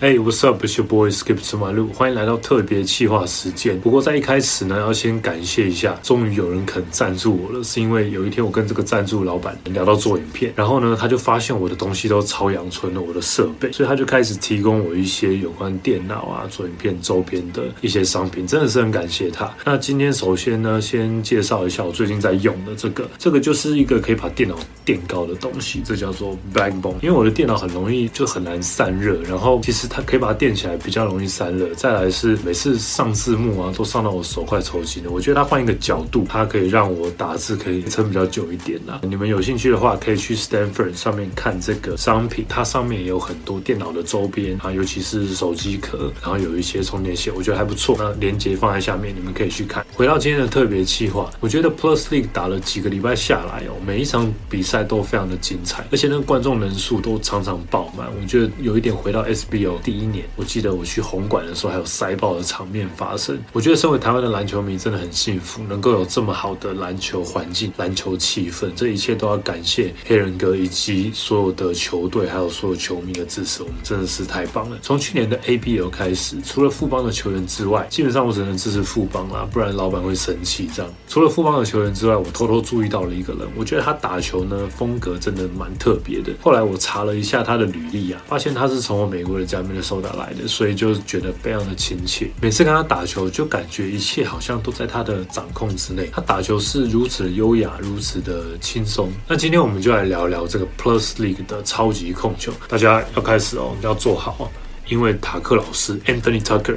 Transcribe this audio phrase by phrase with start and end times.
[0.00, 0.62] Hey, what's up?
[0.64, 3.80] It's your boy Skip 吃马路，欢迎来到特别企划时间。
[3.80, 7.64] 不过在一开始呢，要先感谢一下，终于有人肯赞助我了。
[7.64, 19.52] 是因为有一天我跟这个赞助老板聊到做影片，然后呢，他就发现我的东西都超阳春了，我的设备，所以他就开始提供我一些有关电脑啊、做影片周边的一些商品，真的是很感谢他。
[19.64, 24.54] 那今天首先呢，先介绍一下我最近在用的这个，这个就是一个可以把电脑
[24.84, 26.94] 垫高的东西，这叫做 Backbone。
[27.02, 31.68] 因为我的电脑很容易就很难散热，然后其实它可以把它垫起来，比较容易散热。
[31.74, 35.10] 再来是每次上字幕啊，都上到我手快抽筋了。
[35.10, 39.00] 我觉得它换一个角度，它可以让我打字可以撑比较久一点啦。
[39.02, 47.96] 你们有兴趣的话，可以去 Stanford 上面看这个商品，它上面也有很多电脑的周边啊，尤其是手机壳，然后有一些充电线，我觉得还不错。
[47.98, 49.84] 那链接放在下面，你们可以去看。
[49.94, 58.06] 回到今天的特别企划，我觉得 Plus League 打了几个礼拜下来哦，每一场比赛都非常的精彩，而且那个观众人数都常常爆满。
[58.20, 63.38] 我觉得有一点回到 SBO 第一年，我记得我去红馆的时候，还有塞爆的场面发生。
[63.52, 73.62] 我觉得身为台湾的篮球迷真的很幸福，能够有这么好的篮球环境、篮球气氛，这一切都要感谢黑人哥以及所有的球队还有所有球迷的支持。
[73.62, 74.78] 我们真的是太棒了。
[74.82, 80.68] 从去年的 ABL 开始，除了富邦的球员之外，基本上我只能支持富邦啦，不然老板会生气。
[80.74, 86.32] 这样，除了富邦的球员之外，我偷偷注意到了一个人，我觉得他打球呢风格真的蛮特别的。
[86.40, 92.30] 后来我查了一下他的履历啊，发现他是从我美国的家加密的收打来的，所以就觉得非常的亲切。
[92.40, 96.08] 每次跟他打球，就感觉一切好像都在他的掌控之内。
[96.10, 99.12] 他打球是如此优雅，如此的轻松。
[99.26, 102.50] 那今天我们就来聊聊这个 Plus League 的超级控球。
[102.66, 104.50] 大家要开始哦，要做好，
[104.88, 106.76] 因为塔克老师 Anthony Tucker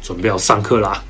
[0.00, 1.04] 准备要上课啦。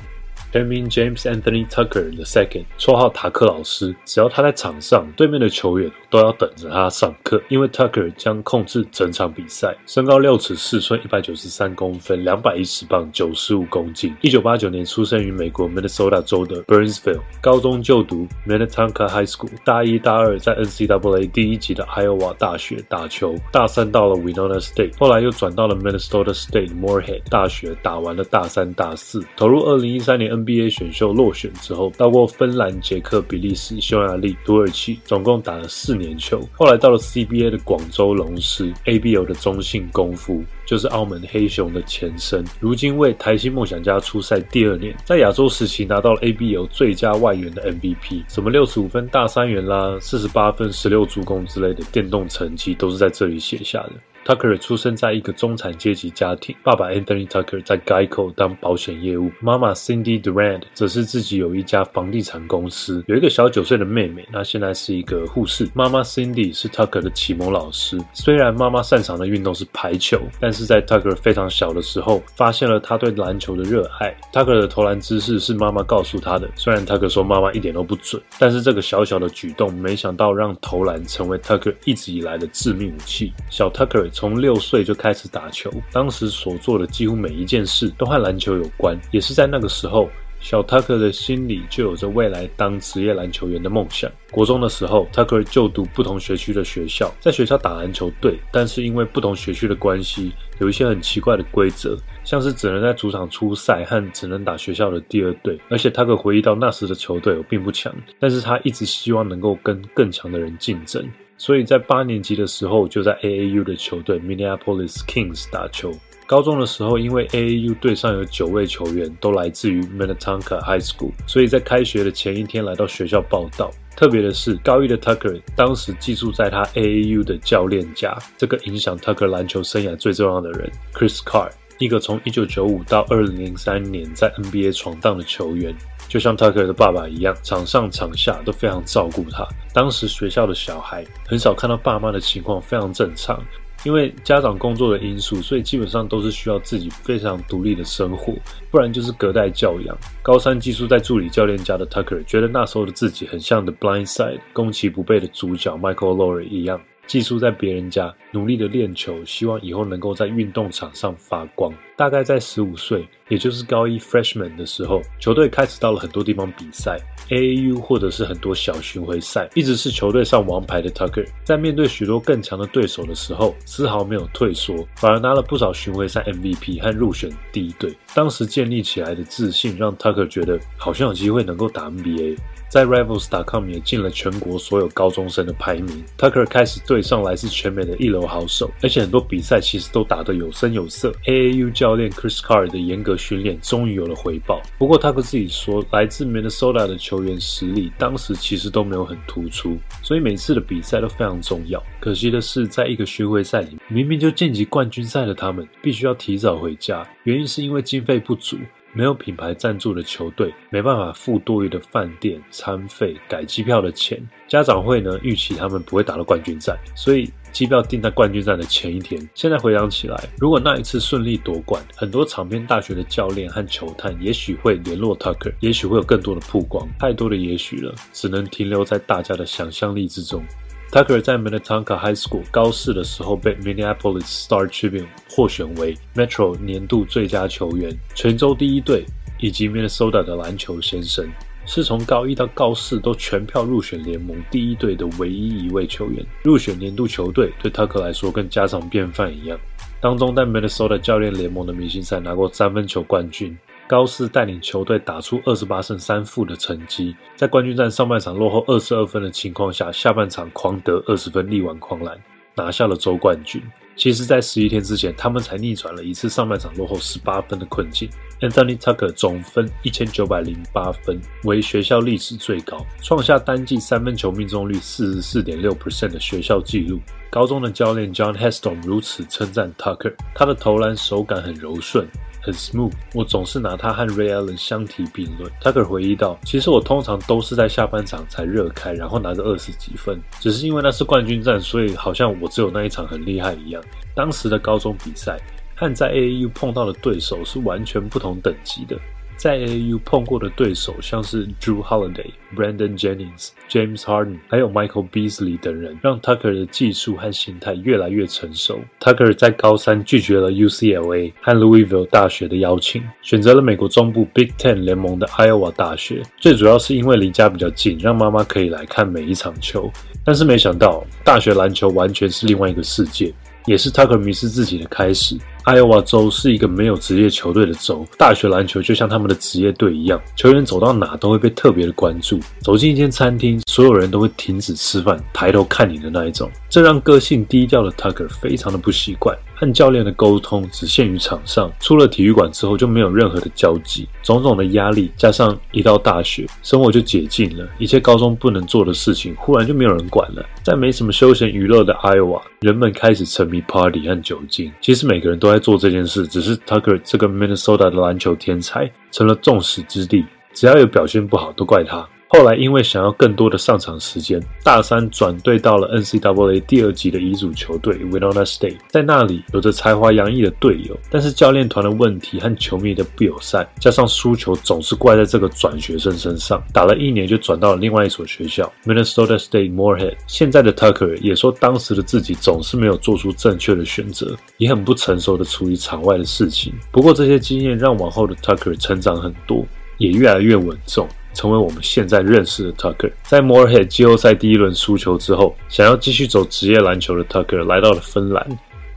[0.51, 3.95] Benjamin James Anthony Tucker the second，绰号塔克老师。
[4.03, 9.75] 只要他在场上，对面的球员都要等着他上课，因为 Tucker 将控制整场比赛。
[9.87, 14.13] 身高六尺四寸，一百九十三公分，两百一十磅，九十五公斤。
[14.21, 27.21] 一九八九年出生于美国 Minnesota 州的 Burnsville，高中就读 Minnetonka High School，大一、大二在 NCAA 第一级的 Iowa 大学打球，大三到了 Winona State，后来又转到了 Minnesota State Moorhead
[27.29, 36.41] 大学，打完了大三、大四，投入二零一三年 NBA 选秀落选之后，到过芬兰、捷克、比利时、匈牙利、土耳其，总共打了四年球。
[36.53, 42.43] 后来到了 CBA 的广州龙狮，ABO 的中信功夫，就是澳门黑熊的前身。
[42.59, 53.93] 如今为台新梦想家出赛第二年，在亚洲时期拿到了 ABO 最佳外援的 MVP，什么六十五分大三元啦、四十八分、十六助攻之类的电动成绩，都是在这里写下的。
[54.23, 65.67] Tucker 出生在一个中产阶级家庭，爸爸 Anthony Tucker 在 Geico 当保险业务，妈妈 Cindy Durand 则是自己有一家房地产公司，有一个小九岁的妹妹，那现在是一个护士。
[65.73, 74.15] 妈妈 Cindy 是 Tucker 的启蒙老师，虽然妈妈擅长的运动是排球，但是在 Tucker 非常小的时候，发现了他对篮球的热爱。
[74.31, 83.33] Tucker 的投篮姿势是妈妈告诉他的，虽然 Tucker 说妈妈一点都不准，但是这个小小的举动，没想到让投篮成为 Tucker 一直以来的致命武器。
[83.49, 84.10] 小 Tucker。
[84.11, 88.99] 从六岁就开始打球，当时所做的几乎每一件事都和篮球有关。
[89.11, 94.11] 也是在那个时候，小 Tucker 的心里就有着未来当职业篮球员的梦想。
[94.31, 105.59] 国中的时候，Tucker 就读不同学区的学校，在学校打篮球队，但是因为不同学区的关系，有一些很奇怪的规则，像是只能在主场出赛和只能打学校的第二队。
[105.69, 111.07] 而且 Tucker 回忆到那时的球队并不强，但是他一直希望能够跟更强的人竞争。
[111.41, 115.91] 所以在八年级的时候，就在 AAU 的球队 Minneapolis Kings 打球。
[116.27, 123.71] 高中的时候，因为 AAU 队上有九位球员都来自于 Minnetonka High School，所以在开学的前一天来到学校报道。
[123.97, 135.75] 特别的是，高一的 Tucker 当时寄宿在他 AAU 的教练家，这个影响 Tucker 篮球生涯最重要的人 Chris Carr，一个从1995到2003年在 NBA 闯荡的球员。
[136.11, 139.47] 就像 Tucker 的爸爸一样，场上场下都非常照顾他。
[139.73, 143.41] 当时学校的小孩很少看到爸妈的情况非常正常，
[143.85, 148.33] 因为家长工作的因素，所以基本上都是需要自己非常独立的生活，
[148.69, 149.97] 不然就是隔代教养。
[150.21, 161.73] 高三寄宿在助理教练家的 Tucker 觉得那时候的自己很像《The Blind Side》攻其不备的主角 Michael Lowry 一样，寄宿在别人家，努力的练球，希望以后能够在运动场上发光。
[161.95, 166.97] 大概在十五岁，也就是高一 freshman 的时候，球队开始到了很多地方比赛
[167.29, 177.95] ，AAU 或者是很多小巡回赛，一直是球队上王牌的 Tucker，在面对许多更强的对手的时候，丝毫没有退缩，反而拿了不少巡回赛 MVP 和入选第一队。
[178.15, 182.37] 当时建立起来的自信，让 Tucker 觉得好像有机会能够打 NBA。
[182.67, 186.05] 在 Rivals.com 也进了全国所有高中生的排名。
[186.17, 191.11] Tucker 开始对上来自全美的一流流好手，而且很多比赛其实都打得有声有色。
[191.25, 194.61] AAU 教练 Chris Carr 的严格训练终于有了回报。
[194.77, 201.81] 不过他克自己说，来自 Minnesota 的球员实力当时其实都没有很突出，所以每次的比赛都非常重要。
[201.99, 208.57] 可惜的是，在一个巡回赛里，明明就晋级冠军赛的他们，必须要提早回家，原因是因为经费不足。
[208.93, 214.21] 没有品牌赞助的球队没办法付多余的饭店餐费、改机票的钱。
[214.47, 219.29] 家长会呢预期他们不会打到冠军战，所以机票订在冠军战的前一天。
[219.33, 226.87] 现在回想起来，如果那一次顺利夺冠，很多场边大学的教练和球探也许会联络 Tucker，也许会有更多的曝光。
[226.99, 230.43] 太多的也许了，只能停留在大家的想象力之中。
[230.91, 239.05] Tucker 在 Minnetonka High School 高四的时候被 Minneapolis Star Tribune 获选为 Metro 年度最佳球员、全州第一队
[239.39, 241.25] 以及 Minnesota 的篮球先生，
[241.65, 246.25] 是从高一到高四都全票入选联盟第一队的唯一一位球员。
[246.43, 249.57] 入选年度球队对 Tucker 来说跟家常便饭一样。
[250.01, 253.57] 当中在 Minnesota 教练联盟的明星赛拿过三分球冠军。
[253.87, 262.17] 高斯带领球队打出二十八胜三负的成绩，在冠军战上半场落后二十二分的情况下，下半场狂得二十分力挽狂澜，
[262.55, 263.61] 拿下了周冠军。
[263.97, 268.09] 其实，在十一天之前，他们才逆转了一次上半场落后十八分的困境。
[268.39, 276.99] Anthony Tucker 总分一千九百零八分，为学校历史最高，创下单季三分球命中率四十四点六 percent 的学校纪录。
[277.29, 282.07] 高中的教练 John Heston 如此称赞 Tucker，他的投篮手感很柔顺。
[282.41, 285.51] 很 smooth，我总是拿他和 Ray Allen 相提并论。
[285.61, 293.83] Tucker 回忆到：“其实我通常都是在下半场才热开，然后拿着二十几分，只是因为那是冠军战，所以好像我只有那一场很厉害一样。”
[294.15, 295.39] 当时的高中比赛
[295.75, 298.97] 和在 AAU 碰到的对手是完全不同等级的。
[299.41, 308.79] 在 AAU 碰过的对手，像是 Drew Holiday、Brandon Jennings、James Harden，还有 Michael Beasley 等人，让 Tucker 的技术和心态越来越成熟。
[308.99, 316.21] Tucker 在高三拒绝了 UCLA 和 Louisville 大学的邀请，选择了美国中部 Big Ten 联盟的 Iowa 大学。
[316.39, 319.91] 最主要是因为离家比较近，让妈妈可以来看每一场球。
[320.23, 323.33] 但是没想到，大学篮球完全是另外一个世界。
[323.67, 325.37] 也是 Tucker 迷失自己的开始。
[325.63, 332.39] 艾奥瓦州是一个没有职业球队的州，大学篮球就像他们的职业队一样，球员走到哪都会被特别的关注。
[332.61, 336.49] 走进一间餐厅，所有人都会停止吃饭，抬头看你的那一种。
[336.67, 339.37] 这让个性低调的 Tucker 非常的不习惯。
[339.61, 344.09] 和教练的沟通只限于场上，出了体育馆之后就没有任何的交集。
[344.23, 350.43] 种种的压力加上一到大学，生活就解禁了，一切高中不能做的事情，忽然就没有人管了。
[350.63, 354.71] 在没什么休闲娱乐的 Iowa，人们开始沉迷 party 和酒精。
[354.81, 362.09] 其实每个人都在做这件事，只是 Tucker 这个 Minnesota 的篮球天才成了众矢之的，只要有表现不好，都怪他。
[362.33, 380.15] 后来因为想要更多的上场时间，大三转队到了 NCAA 第二级的乙组球队 Winona State，在那里有着才华洋溢的队友，但是教练团的问题和球迷的不友善，加上输球总是怪在这个转学生身上，打了一年就转到了另外一所学校 Minnesota State Moorhead。
[380.25, 386.73] 现在的 Tucker 也说，当时的自己总是没有做出正确的选择，也很不成熟的处理场外的事情。
[386.93, 389.65] 不过这些经验让往后的 Tucker 成长很多，
[389.97, 391.05] 也越来越稳重。
[391.33, 393.11] 成为我们现在认识的 Tucker。
[393.23, 398.45] 在 Morehead 季后赛第一轮输球之后，想要继续走职业篮球的 Tucker 来到了芬兰，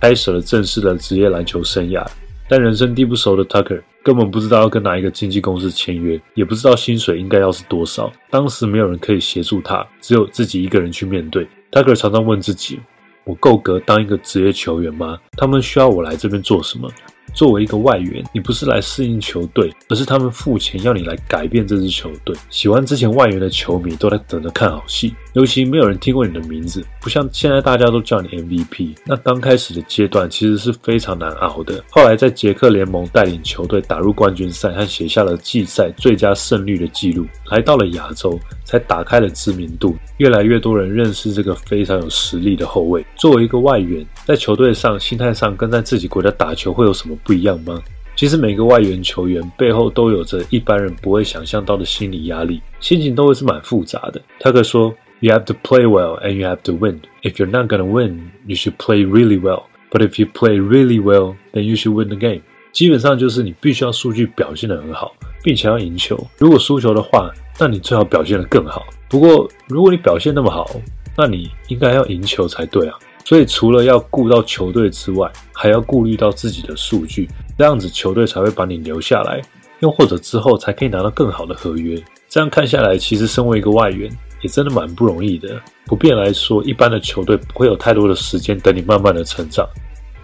[0.01, 2.07] 开始了正式的职业篮球生涯。
[2.47, 8.13] 但人生地不熟的 Tucker 根本不知道要跟哪一个经纪公司签约，也不知道薪水应该要是多少。
[8.29, 11.49] 当时没有人可以协助他，只有自己一个人去面对。
[11.73, 12.79] Tucker 常常问自己：
[13.25, 15.19] 我够格当一个职业球员吗？
[15.39, 16.87] 他们需要我来这边做什么？
[17.33, 22.37] 作为一个外援，你不是来适应球队，而是他们付钱要你来改变这支球队。
[22.51, 28.95] 喜欢之前外援的球迷都在等着看好戏，尤其没有人听过你的名字，不像现在大家都叫你 MVP。
[29.05, 31.83] 那刚开始的阶段其实是非常难熬的。
[31.91, 43.05] 后来在捷克联盟带领球队打入冠军赛，和写下了季赛最佳胜率的记录，来到了亚洲才打开了知名度，越来越多人认识这个非常有实力的后卫。
[43.17, 47.15] 作为一个外援，在球队上心态上跟在自己国家打球会有什么？
[47.23, 47.81] 不一样吗？
[48.17, 54.23] 其实每个外援球员背后都有着一般人不会想象到的心理压力，心情都会是蛮复杂的。
[54.41, 57.01] 他可说：“You have to play well and you have to win.
[57.23, 59.65] If you're not gonna win, you should play really well.
[59.91, 62.41] But if you play really well, then you should win the game.”
[62.73, 66.19] 基本上就是你必须要数据表现得很好，并且要赢球。
[66.39, 68.87] 如果输球的话，那你最好表现得更好。
[69.09, 70.71] 不过如果你表现那么好，
[71.17, 72.97] 那你应该要赢球才对啊。
[73.25, 79.41] 所以除了要顾到球队之外，还要顾虑到自己的数据，这样子球队才会把你留下来，
[79.81, 82.01] 又或者之后才可以拿到更好的合约。
[82.29, 84.11] 这样看下来，其实身为一个外援，
[84.43, 85.61] 也真的蛮不容易的。
[85.87, 89.67] 普遍来说，一般的球队不会有太多的时间等你慢慢的成长。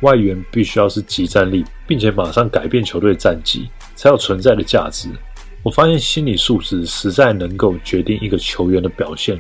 [0.00, 5.09] 外援必须要是集战力，并且马上改变球队战绩，才有存在的价值。
[5.62, 9.38] 我发现心理素质实在能够决定一个球员的表现。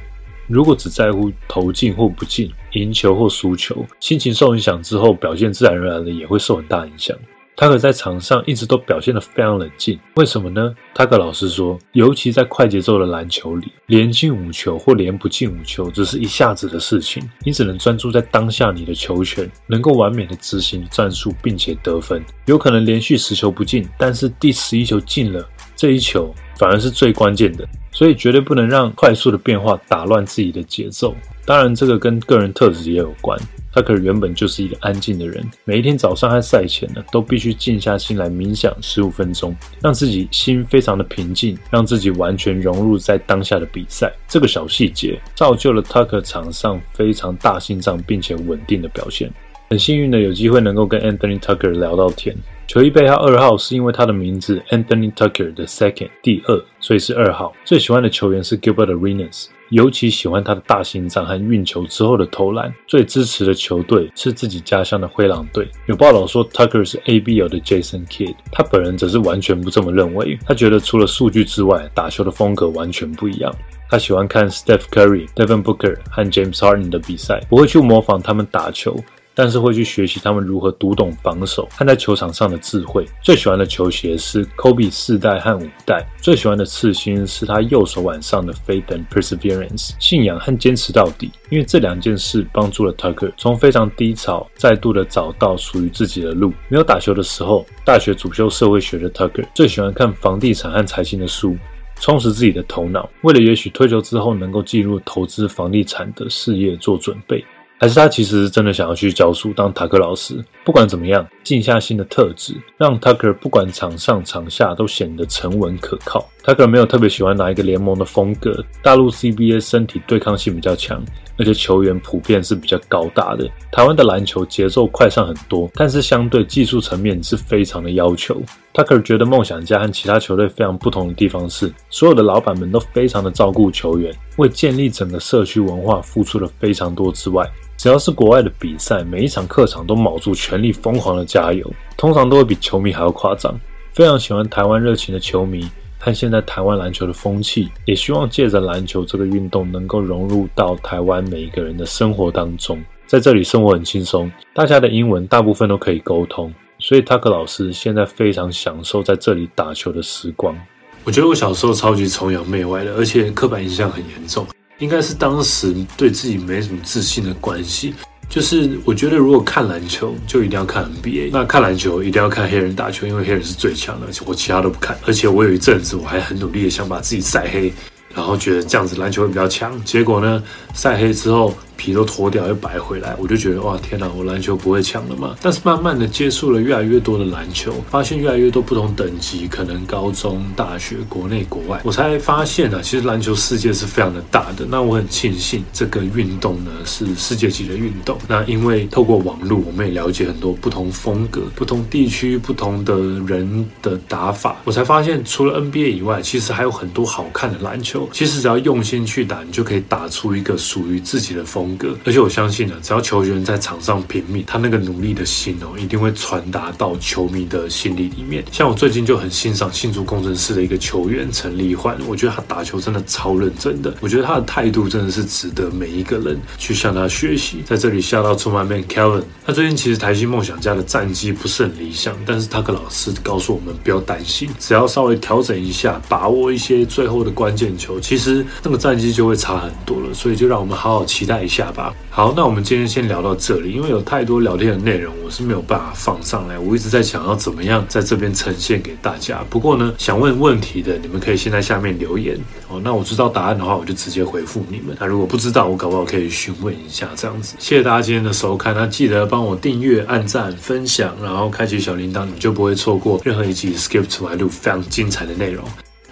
[0.50, 7.16] 如果只在乎投进或不进、赢球或输球，心情受影响之后，表现自然而然的也会受很大影响。
[7.56, 10.74] 他可在场上一直都表现得非常冷静，为什么呢？
[10.94, 17.22] 他可老实说，尤其在快节奏的篮球里，连进五球或连不进五球，只是一下子的事情。
[17.44, 22.24] 你只能专注在当下你的球权，能够完美的执行战术，并且得分。
[22.46, 27.68] 有可能连续十球不进，但是第十一球进了，这一球反而是最关键的。
[28.00, 31.14] 所以绝对不能让快速的变化打乱自己的节奏。
[31.44, 33.38] 当然，这个跟个人特质也有关。
[33.74, 44.10] 他可能原本就是一个安静的人，每一天早上和赛前呢，都必须静下心来冥想十五分钟，让自己心非常的平静，让自己完全融入在当下的比赛。
[44.26, 49.30] 这个小细节造就了 Tucker 场上非常大心脏并且稳定的表现。
[49.70, 52.36] 很幸运的有机会能够跟 Anthony Tucker 聊到天。
[52.66, 57.52] 球衣背号二号是因为他的名字 Anthony Tucker 的 second 第二，所以是二号。
[57.64, 59.46] 最喜欢的球员是 Gilbert Arenas。
[59.68, 62.74] 尤其喜欢他的大心脏和运球之后的投篮。
[62.88, 65.68] 最支持的球队是自己家乡的灰狼队。
[65.86, 70.36] 有报道说 Tucker 是 ABL 的 Jason Kidd，他本人则是完全不这么认为。
[70.44, 73.54] 他觉得除了数据之外，打球的风格完全不一样。
[73.88, 78.96] 他喜欢看 Steph Curry、Devin Booker 和 James Harden 的比赛，不会去模仿他们打球。
[79.34, 83.06] 但是会去学习他们如何读懂防守和在球场上的智慧。
[83.22, 86.06] 最喜欢的球鞋是 Kobe 四代和五代。
[86.20, 91.30] 最喜欢的刺青是他右手腕上的 Faith and Perseverance，信仰和坚持到底。
[91.48, 96.52] 因为这两件事帮助了 Tucker 从非常低潮再度的找到属于自己的路。
[96.68, 101.56] 没有打球的时候，大学主修社会学的 Tucker 最喜欢看房地产和财经的书，
[101.96, 103.08] 充实自己的头脑。
[103.22, 107.44] 为了也许退休之后能够进入投资房地产的事业做准备。
[107.80, 110.44] 还是他其实真的想要去教书当塔克老师。
[110.66, 116.28] 不管怎么样，静下心的特质让 Tucker 不管场上场下都显得沉稳可靠。
[116.42, 118.64] 他可能没有特别喜欢哪一个联盟的风格。
[118.82, 121.02] 大陆 CBA 身体对抗性比较强，
[121.36, 123.48] 而且球员普遍是比较高大的。
[123.70, 128.40] 台湾的篮球节奏快上很多，但是相对技术层面是非常的要求。
[128.72, 137.48] 他可能觉得梦想家和其他球队非常不同的地方是，所有的老板们都非常的照顾球员，为建立整个社区文化付出了非常多之外。
[137.76, 143.58] 只要是国外的比赛，每一场客场都卯足全力疯狂的加油，通常都会比球迷还要夸张。
[143.92, 145.66] 非常喜欢台湾热情的球迷
[146.00, 152.82] 和现在台湾篮球的风气，也希望借着篮球这个运动能够融入到台湾每一个人的生活当中。
[153.06, 160.56] 在这里生活很轻松，大家的英文大部分都可以沟通，所以 Tucker 老师现在非常享受在这里打球的时光。
[161.04, 164.46] 我觉得我小时候超级崇洋媚外的，而且刻板印象很严重。
[164.78, 167.92] 应该是当时对自己没什么自信的关系，
[168.30, 174.96] 就是我觉得如果看篮球就一定要看 NBA，那看篮球一定要看黑人打球，因为黑人是最强的，而且我其他都不看。
[175.04, 177.72] 而且我有一阵子我还很努力的想把自己晒黑，
[178.14, 179.78] 然后觉得这样子篮球会比较强。
[179.84, 181.52] 结果呢，晒黑之后。
[181.80, 185.34] 皮都脱掉又白回来，我就觉得哇天哪，我篮球不会抢了吗？
[185.40, 194.66] 但是慢慢的接触了越来越多的篮球，发现越来越多不同等级，可能高中、大学、国内、国外，我才发现啊，其实篮球世界是非常的大的。
[194.68, 198.18] 那我很庆幸这个运动呢是世界级的运动。
[198.28, 202.94] 那因为透过网络，我们也了解很多不同风格、不同地区、不同的
[203.26, 208.06] 人的打法，我才发现除了 NBA 以外，其实还有很多好看的篮球。
[208.12, 211.69] 其实只要用心去打，你就可以打出一个属于自己的风。
[212.04, 218.44] 而且我相信呢，只要球员在场上拼命，他那个努力的心哦，一定会传达到球迷的心里里面。
[218.52, 227.62] 像我最近就很欣赏新竹工程师的一个球员陈立焕，我觉得他打球真的超认真的，我觉得他的态度真的是值得每一个人去向他学习。
[227.64, 240.14] 在这里下到出卖 man Kevin，他最近其实台新梦想家的战绩不是很理想，但是他跟老师告诉我们不要担心，只要稍微调整一下，把握一些最后的关键球，其实那个战绩就会差很多了。
[240.14, 241.59] 所以就让我们好好期待一下。
[241.60, 246.58] 下吧，好，那我们今天先聊到这里，因为有太多聊天的内容，我是没有办法放上来。
[246.58, 249.44] 我一直在想要怎么样在这边呈现给大家。
[249.50, 252.34] 不过呢，想问问题的，你们可以先在下面留言
[252.68, 252.80] 哦。
[252.82, 254.96] 那我知道答案的话，我就直接回复你们。
[254.98, 257.56] 那如果不知道，我搞不好可以询问一下这样子。
[257.58, 265.62] 谢谢大家今天的收看，那记得帮我订阅、按赞、分享，然后开启小铃铛，你就不会错过任何一集 Skip to My 路非常精彩的内容。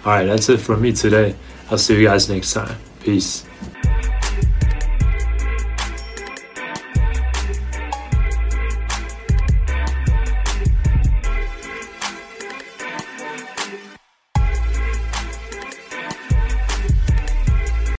[0.03, 1.33] Alright, that's it from me today.
[1.71, 2.75] I'll see you guys next time.
[3.03, 3.39] Peace.